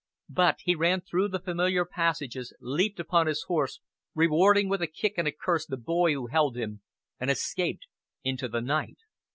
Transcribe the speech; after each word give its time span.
But 0.31 0.61
he 0.63 0.73
ran 0.73 1.01
through 1.01 1.27
the 1.27 1.37
familiar 1.37 1.85
passages, 1.85 2.55
leaped 2.59 2.99
upon 2.99 3.27
his 3.27 3.43
horse, 3.43 3.79
rewarding 4.15 4.67
with 4.67 4.81
a 4.81 4.87
kick 4.87 5.13
and 5.17 5.27
a 5.27 5.31
curse 5.31 5.67
the 5.67 5.77
boy 5.77 6.13
who 6.13 6.25
held 6.25 6.57
him, 6.57 6.81
and 7.19 7.29
escaped 7.29 7.85
into 8.23 8.47
the 8.47 8.61
night. 8.61 8.97